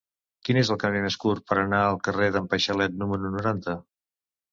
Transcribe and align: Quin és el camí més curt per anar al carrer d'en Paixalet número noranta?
Quin 0.47 0.59
és 0.59 0.69
el 0.75 0.77
camí 0.83 1.01
més 1.03 1.17
curt 1.23 1.43
per 1.51 1.57
anar 1.63 1.81
al 1.89 1.99
carrer 2.07 2.31
d'en 2.37 2.47
Paixalet 2.55 2.97
número 3.03 3.31
noranta? 3.37 3.77